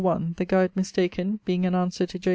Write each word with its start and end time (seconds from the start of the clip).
The 0.01 0.45
guide 0.47 0.75
mistaken, 0.75 1.41
being 1.45 1.63
an 1.63 1.75
answer 1.75 2.07
to 2.07 2.17
J. 2.17 2.29